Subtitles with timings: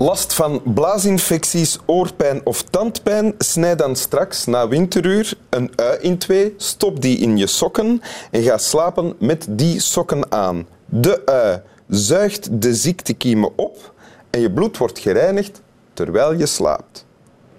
[0.00, 3.34] Last van blaasinfecties, oorpijn of tandpijn?
[3.38, 8.42] Snijd dan straks na winteruur een ui in twee, stop die in je sokken en
[8.42, 10.66] ga slapen met die sokken aan.
[10.84, 13.94] De ui zuigt de ziektekiemen op
[14.30, 15.60] en je bloed wordt gereinigd
[15.92, 17.04] terwijl je slaapt.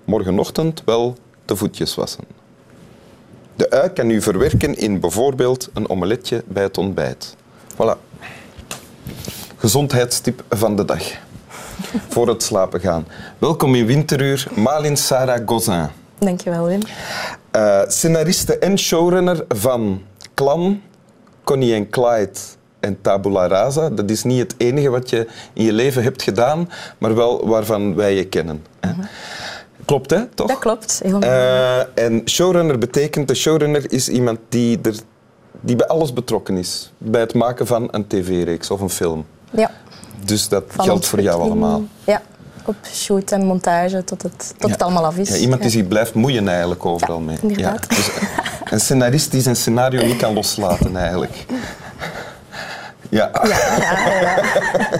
[0.05, 1.15] Morgenochtend wel
[1.45, 2.23] de voetjes wassen.
[3.55, 7.35] De ui kan u verwerken in bijvoorbeeld een omeletje bij het ontbijt.
[7.73, 7.97] Voilà.
[9.57, 11.27] Gezondheidstip van de dag.
[12.09, 13.07] Voor het slapen gaan.
[13.37, 15.87] Welkom in Winteruur, Malin Sarah Gozin.
[16.17, 16.79] Dankjewel, Wim.
[17.55, 20.01] Uh, scenariste en showrunner van
[20.33, 20.81] Clan,
[21.43, 22.39] Connie en Clyde
[22.79, 23.89] en Tabula Rasa.
[23.89, 27.95] Dat is niet het enige wat je in je leven hebt gedaan, maar wel waarvan
[27.95, 28.65] wij je kennen.
[28.79, 28.91] Hè?
[29.85, 30.25] Klopt, hè?
[30.25, 30.47] Toch?
[30.47, 31.01] Dat klopt.
[31.05, 34.95] Uh, en showrunner betekent, de showrunner is iemand die, er,
[35.61, 36.91] die bij alles betrokken is.
[36.97, 39.25] Bij het maken van een tv-reeks of een film.
[39.51, 39.71] ja.
[40.25, 41.83] Dus dat Van geldt voor jou allemaal.
[42.03, 42.21] Ja,
[42.65, 45.29] op shoot en montage tot het, tot het allemaal af is.
[45.29, 45.77] Ja, iemand die Ja.
[45.77, 47.37] zich blijft moeien eigenlijk overal Ja, mee.
[47.41, 47.89] inderdaad.
[47.89, 48.09] dus
[48.71, 51.45] een scenarist die zijn scenario niet kan loslaten eigenlijk.
[53.09, 53.29] Ja.
[53.43, 54.37] Ja, ja, ja.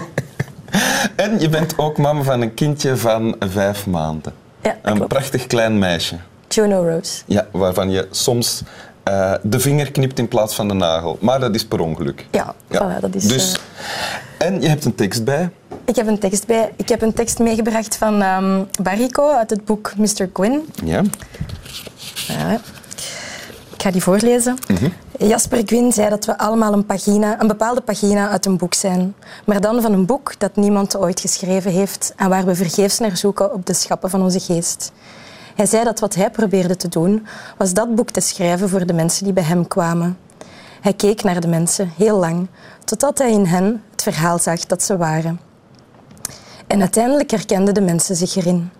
[1.16, 4.32] En je bent ook mama van een kindje van vijf maanden.
[4.62, 5.08] Ja, Een klopt.
[5.08, 6.16] prachtig klein meisje.
[6.48, 7.22] Juno Rose.
[7.26, 8.62] Ja, waarvan je soms
[9.02, 11.18] eh, de vinger knipt in plaats van de nagel.
[11.20, 12.26] Maar dat is per ongeluk.
[12.30, 13.24] Ja, voilà, dat is...
[13.26, 13.58] Dus, eh,
[14.40, 15.50] En je hebt een tekst bij.
[15.84, 16.72] ik heb een tekst bij.
[16.76, 20.26] Ik heb een tekst meegebracht van ehm Barrico uit het boek Mr.
[20.32, 20.68] Quinn.
[20.84, 21.02] Ja.
[23.74, 24.56] Ik ga die voorlezen.
[25.18, 29.14] Jasper Gwyn zei dat we allemaal een, pagina, een bepaalde pagina uit een boek zijn.
[29.44, 33.16] Maar dan van een boek dat niemand ooit geschreven heeft en waar we vergeefs naar
[33.16, 34.92] zoeken op de schappen van onze geest.
[35.54, 37.26] Hij zei dat wat hij probeerde te doen,
[37.56, 40.18] was dat boek te schrijven voor de mensen die bij hem kwamen.
[40.80, 42.48] Hij keek naar de mensen, heel lang,
[42.84, 45.40] totdat hij in hen het verhaal zag dat ze waren.
[46.66, 48.70] En uiteindelijk herkenden de mensen zich erin.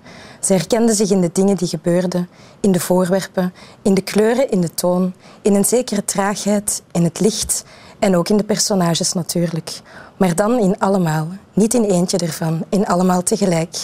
[0.41, 2.29] Ze herkenden zich in de dingen die gebeurden,
[2.61, 7.21] in de voorwerpen, in de kleuren, in de toon, in een zekere traagheid, in het
[7.21, 7.65] licht
[7.99, 9.81] en ook in de personages natuurlijk.
[10.17, 13.77] Maar dan in allemaal, niet in eentje ervan, in allemaal tegelijk.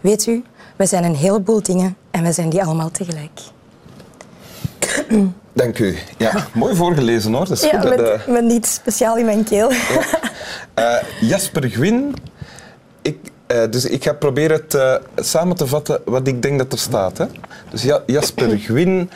[0.00, 0.44] Weet u,
[0.76, 3.40] wij zijn een heleboel dingen en wij zijn die allemaal tegelijk.
[5.52, 5.96] Dank u.
[6.16, 7.48] Ja, mooi voorgelezen hoor.
[7.48, 7.88] Dat is Ja, goed.
[7.88, 9.72] dat, met, eh, met niet speciaal in mijn keel.
[10.74, 12.14] Eh, Jasper Gwyn.
[13.02, 16.72] Ik, eh, dus ik ga proberen het eh, samen te vatten wat ik denk dat
[16.72, 17.18] er staat.
[17.18, 17.24] Hè.
[17.70, 19.10] Dus Ja- Jasper Gwyn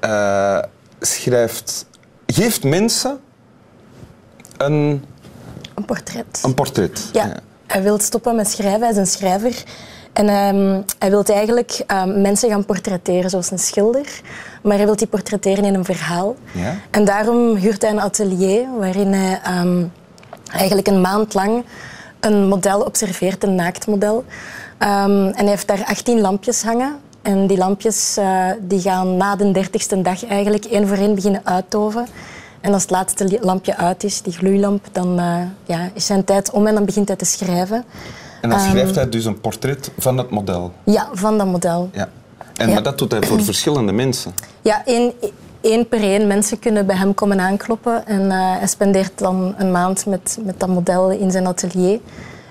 [0.00, 0.58] eh,
[1.00, 1.86] schrijft,
[2.26, 3.18] geeft mensen
[4.56, 5.04] een,
[5.74, 6.40] Een portret.
[6.42, 7.08] een portret.
[7.12, 7.32] Ja,
[7.66, 8.80] hij wil stoppen met schrijven.
[8.80, 9.62] Hij is een schrijver.
[10.12, 14.20] En ehm, hij wil eigenlijk ehm, mensen gaan portretteren zoals een schilder.
[14.62, 16.36] Maar hij wil die portretteren in een verhaal.
[16.52, 16.74] Ja.
[16.90, 19.84] En daarom huurt hij een atelier waarin hij ehm,
[20.52, 21.64] eigenlijk een maand lang
[22.24, 24.24] een model observeert, een naaktmodel.
[24.78, 26.96] Ehm, en hij heeft daar 18 lampjes hangen.
[27.22, 31.40] En die lampjes eh, die gaan na de dertigste dag eigenlijk één voor één beginnen
[31.44, 32.06] uitdoven.
[32.60, 36.50] En als het laatste lampje uit is, die gloeilamp, dan eh, ja, is zijn tijd
[36.50, 37.84] om en dan begint hij te schrijven.
[38.40, 40.72] En dan schrijft hij dus een portret van het model.
[40.84, 41.90] Ja, van dat model.
[41.92, 42.08] Ja.
[42.56, 42.74] En, Ja.
[42.74, 44.32] Maar dat doet hij voor verschillende mensen.
[44.62, 45.12] Ja, één,
[45.62, 46.26] één per één.
[46.26, 48.06] Mensen kunnen bij hem komen aankloppen.
[48.06, 52.00] En eh, hij spendeert dan een maand met, met dat model in zijn atelier.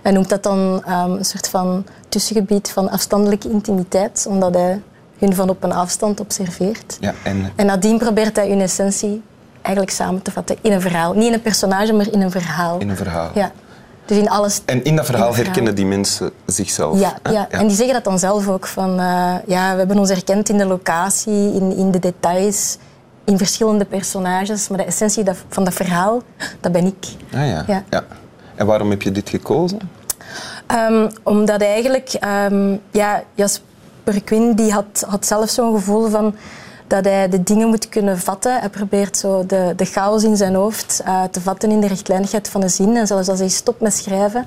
[0.02, 4.82] Hij noemt dat dan ehm, een soort van tussengebied van afstandelijke intimiteit, omdat hij
[5.20, 6.98] hun van op een afstand observeert.
[7.00, 9.22] Ja, en En nadien probeert hij hun essentie
[9.62, 11.14] eigenlijk samen te vatten in een verhaal.
[11.14, 12.80] Niet in een personage, maar in een verhaal.
[12.80, 13.30] in een verhaal.
[13.34, 13.52] Ja.
[14.06, 15.46] Dus in alles En in dat verhaal In het verhaal.
[15.46, 17.00] herkennen die mensen zichzelf.
[17.00, 17.50] ja, ja.
[17.50, 18.68] en die zeggen dat dan zelf ook.
[18.68, 22.78] Van, eh, ja, we hebben ons herkend in de locatie, in, in de details,
[23.32, 24.68] in verschillende personages.
[24.68, 26.22] Maar de essentie van dat verhaal,
[26.60, 27.06] dat ben ik.
[27.34, 27.64] Ah, ja.
[27.68, 27.84] Ja.
[27.90, 28.04] ja.
[28.56, 29.80] En waarom heb je dit gekozen?
[30.68, 36.36] Ehm, omdat eigenlijk, ehm, ja, Jasper Quinn die had, had zelf zo'n gevoel van
[36.88, 38.60] dat hij de dingen moet kunnen vatten.
[38.60, 42.50] Hij probeert zo de, de chaos in zijn hoofd eh, te vatten in de rechtlijnigheid
[42.50, 42.98] van de zin.
[42.98, 44.46] En zelfs als hij stopt met schrijven,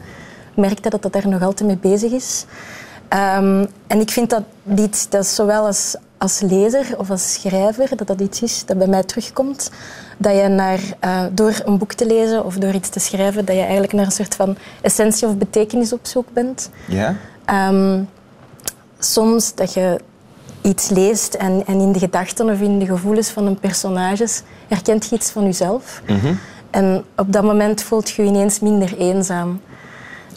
[0.54, 2.44] merkt hij dat hij daar nog altijd mee bezig is.
[3.08, 4.42] Ehm, en ik vind dat
[4.78, 8.86] iets, dat zowel als, als lezer of als schrijver, dat dat iets is dat bij
[8.86, 9.70] mij terugkomt.
[10.18, 13.54] Dat je naar, eh, door een boek te lezen of door iets te schrijven, dat
[13.54, 16.70] je eigenlijk naar een soort van essentie of betekenis op zoek bent.
[16.88, 17.16] Ja?
[17.44, 18.02] Ehm,
[18.98, 20.00] soms dat je
[20.62, 24.26] iets leest en, en in de gedachten of in de gevoelens van een personage
[24.68, 26.02] herkent je iets van jezelf.
[26.06, 26.34] Mhm.
[26.70, 29.60] En op dat moment voelt je je ineens minder eenzaam.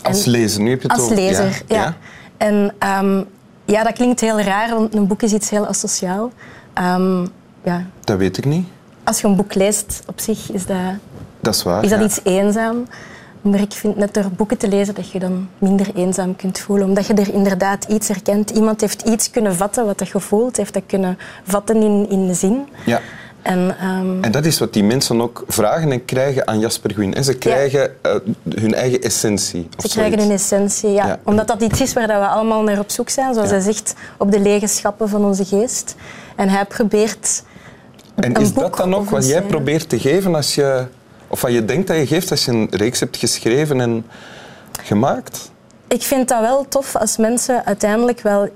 [0.01, 1.95] Als En- lezer, nu heb je het Als over- lezer, ja.
[2.37, 3.23] En ehm,
[3.65, 6.31] ja, dat klinkt heel raar, want een boek is iets heel asociaal.
[6.73, 7.25] Ehm,
[7.63, 7.85] ja.
[8.03, 8.67] Dat weet ik niet.
[9.03, 10.77] Als je een boek leest op zich, is dat,
[11.39, 11.83] Dat is waar.
[11.83, 12.05] is dat ja.
[12.05, 12.85] iets eenzaam.
[13.41, 16.87] Maar ik vind net door boeken te lezen dat je dan minder eenzaam kunt voelen.
[16.87, 18.49] Omdat je er inderdaad iets herkent.
[18.49, 20.57] Iemand heeft iets kunnen vatten wat je voelt.
[20.57, 22.67] Heeft dat kunnen vatten in, in de zin.
[22.85, 23.01] Ja.
[23.47, 27.13] En, ehm, En dat is wat die mensen ook vragen en krijgen aan Jasper Gwyn.
[27.13, 28.15] En ze krijgen eh,
[28.49, 29.69] hun eigen essentie.
[29.77, 31.07] Ze krijgen een essentie, ja.
[31.07, 31.19] Ja.
[31.23, 33.33] Omdat dat iets is waar dat we allemaal naar op zoek zijn.
[33.33, 35.95] Zoals hij zegt, op de lege schappen van onze geest.
[36.35, 37.43] En hij probeert
[38.15, 40.85] En is dat dan ook wat jij probeert te geven als je...
[41.27, 44.05] Of wat je denkt dat je geeft als je een reeks hebt geschreven en
[44.81, 45.51] gemaakt?
[45.87, 48.49] Ik vind dat wel tof als mensen uiteindelijk wel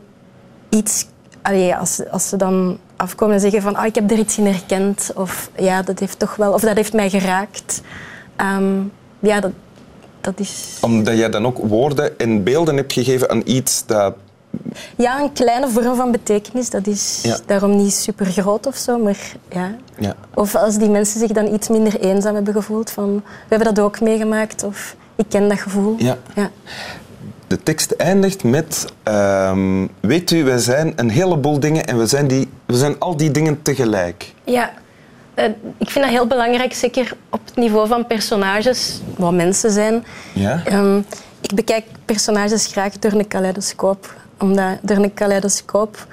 [0.69, 1.07] iets...
[1.41, 4.45] Allee, als, als ze dan afkomen en zeggen van ah, ik heb er iets in
[4.45, 5.11] herkend.
[5.15, 6.53] Of ja, dat heeft toch wel...
[6.53, 7.81] Of dat heeft mij geraakt.
[8.35, 8.79] Ehm,
[9.19, 9.51] ja, dat,
[10.21, 10.77] dat is...
[10.81, 14.13] Omdat jij dan ook woorden en beelden hebt gegeven aan iets dat...
[14.97, 16.69] Ja, een kleine vorm van betekenis.
[16.69, 17.37] Dat is Ja.
[17.45, 19.17] daarom niet super groot of zo, maar
[19.49, 19.75] ja...
[19.99, 20.15] Ja.
[20.33, 22.91] Of als die mensen zich dan iets minder eenzaam hebben gevoeld.
[22.91, 24.63] Van, we hebben dat ook meegemaakt.
[24.63, 25.95] Of ik ken dat gevoel.
[25.97, 26.17] Ja.
[26.35, 26.49] Ja.
[27.51, 28.85] De tekst eindigt met...
[29.03, 33.17] ehm, weet u, wij zijn een heleboel dingen en we zijn, die, we zijn al
[33.17, 34.33] die dingen tegelijk.
[34.43, 34.71] Ja,
[35.33, 35.45] eh,
[35.77, 40.05] ik vind dat heel belangrijk, zeker op het niveau van personages, wat mensen zijn.
[40.33, 40.61] Ja?
[40.65, 40.97] Ehm,
[41.41, 44.15] ik bekijk personages graag door een kaleidoscoop.
[44.39, 46.07] Omdat door een kaleidoscoop,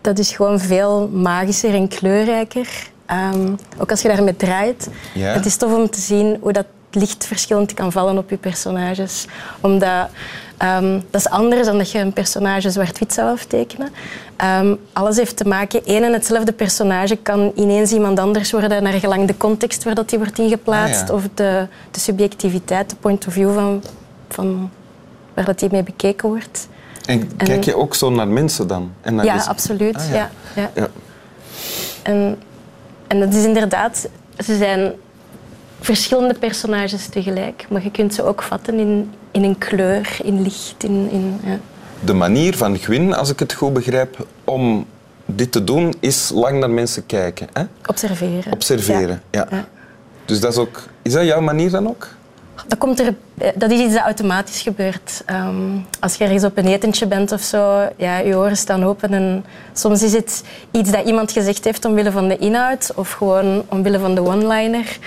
[0.00, 2.68] dat is gewoon veel magischer en kleurrijker.
[3.06, 4.88] Ehm, ook als je daarmee draait.
[5.14, 5.32] Ja.
[5.32, 9.26] Het is tof om te zien hoe dat licht verschillend kan vallen op je personages.
[9.60, 10.08] Omdat
[10.56, 13.88] ehm, dat is anders dan dat je een personage zwart-wit zou aftekenen.
[14.36, 18.92] Ehm, alles heeft te maken, één en hetzelfde personage kan ineens iemand anders worden naar
[18.92, 21.14] gelang de context waar dat die wordt ingeplaatst Ah, ja.
[21.14, 23.82] of de, de subjectiviteit, de point of view van,
[24.28, 24.70] van
[25.34, 26.68] waar dat die mee bekeken wordt.
[27.06, 28.92] En kijk je ook zo naar mensen dan?
[29.00, 29.50] En naar Ja, jezelf?
[29.50, 29.96] absoluut.
[29.96, 30.14] Ah, ja.
[30.14, 30.30] ja.
[30.54, 30.88] Ja, Ja.
[32.02, 32.38] En,
[33.06, 34.08] en dat is inderdaad,
[34.44, 34.92] ze zijn
[35.82, 40.84] verschillende personages tegelijk, maar je kunt ze ook vatten in, in een kleur, in licht.
[40.84, 41.58] In, in, ja.
[42.04, 44.86] De manier van Gwyn, als ik het goed begrijp, om
[45.26, 47.48] dit te doen, is lang naar mensen kijken.
[47.52, 47.62] Hè?
[47.86, 48.52] Observeren.
[48.52, 49.46] Observeren, ja.
[49.50, 49.68] Ja.
[50.24, 50.82] Dus dat is ook...
[51.02, 52.08] Is dat jouw manier dan ook?
[52.66, 53.14] Dat, komt er,
[53.54, 55.22] dat is iets dat automatisch gebeurt.
[55.26, 59.12] Ehm, als je ergens op een etentje bent of zo, ja, je oren staan open.
[59.12, 63.64] En soms is het iets dat iemand gezegd heeft omwille van de inhoud of gewoon
[63.68, 64.98] omwille van de one-liner.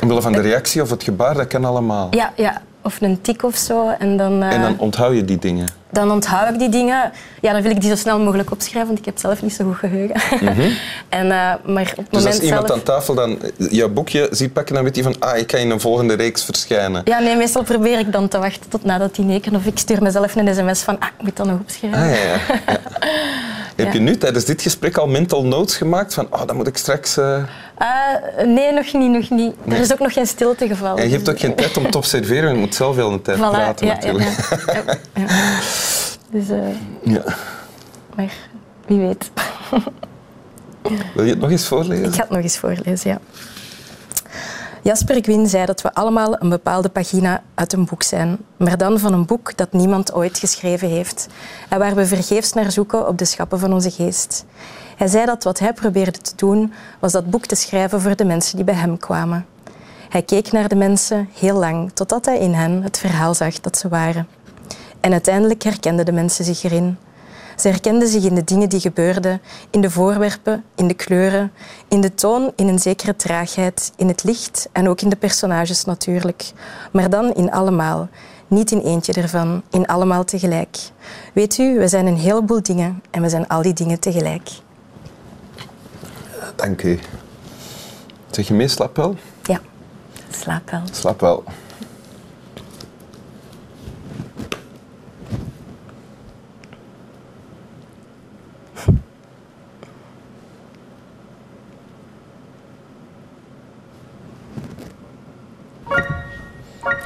[0.00, 2.08] Omwille van de reactie of het gebaar, dat kan allemaal.
[2.10, 3.88] Ja, ja, of een tik of zo.
[3.98, 5.66] En dan, eh, En dan onthoud je die dingen.
[5.90, 7.12] dan onthoud ik die dingen.
[7.40, 9.64] Ja, dan wil ik die zo snel mogelijk opschrijven, want ik heb zelf niet zo
[9.64, 10.20] goed geheugen.
[11.08, 12.78] en, eh, maar op het Dus moment als iemand zelf...
[12.78, 15.70] aan tafel dan jouw boekje ziet pakken, dan weet hij van ah, ik ga in
[15.70, 17.02] een volgende reeks verschijnen.
[17.04, 19.56] Ja, nee, meestal probeer ik dan te wachten tot nadat die neken.
[19.56, 21.98] Of ik stuur mezelf een sms van, ah, ik moet dat nog opschrijven.
[22.00, 22.38] Ah, ja, ja.
[22.72, 22.80] ja.
[23.76, 26.76] Heb je nu tijdens dit gesprek al mental notes gemaakt van oh, dan moet ik
[26.76, 27.16] straks...
[27.16, 27.42] eh,
[27.76, 29.54] Ah, nee, nog niet, nog niet.
[29.68, 31.02] Er is ook nog geen stilte gevallen.
[31.02, 33.38] En je hebt ook geen tijd om te observeren, je moet zelf wel een tijd
[33.38, 34.36] Voilà, praten natuurlijk.
[36.30, 36.58] Dus, eh,
[37.02, 37.22] Ja.
[38.16, 38.32] maar
[38.86, 39.30] wie weet.
[41.14, 42.04] Wil je het nog eens voorlezen?
[42.04, 43.18] Ik ga het nog eens voorlezen, ja.
[44.84, 48.98] Jasper Gwyn zei dat we allemaal een bepaalde pagina uit een boek zijn, maar dan
[48.98, 51.26] van een boek dat niemand ooit geschreven heeft
[51.68, 54.44] en waar we vergeefs naar zoeken op de schappen van onze geest.
[54.96, 58.24] Hij zei dat wat hij probeerde te doen, was dat boek te schrijven voor de
[58.24, 59.46] mensen die bij hem kwamen.
[60.08, 63.78] Hij keek naar de mensen heel lang, totdat hij in hen het verhaal zag dat
[63.78, 64.28] ze waren.
[65.00, 66.98] En uiteindelijk herkenden de mensen zich erin.
[67.56, 69.40] Ze herkenden zich in de dingen die gebeurden,
[69.70, 71.52] in de voorwerpen, in de kleuren,
[71.88, 75.84] in de toon, in een zekere traagheid, in het licht en ook in de personages
[75.84, 76.52] natuurlijk.
[76.92, 78.08] Maar dan in allemaal.
[78.48, 80.78] Niet in eentje ervan, in allemaal tegelijk.
[81.32, 84.50] Weet u, we zijn een heleboel dingen en we zijn al die dingen tegelijk.
[86.56, 86.98] Dank u.
[88.30, 89.16] Zeg je mee, slaap wel?
[89.42, 89.60] Ja,
[90.30, 90.82] slaap wel.
[90.92, 91.44] Slaap wel.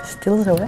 [0.07, 0.67] Stil zo, hè?